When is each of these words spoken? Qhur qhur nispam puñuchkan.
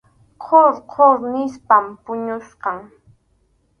Qhur 0.45 0.73
qhur 0.93 1.17
nispam 1.33 1.85
puñuchkan. 2.03 2.77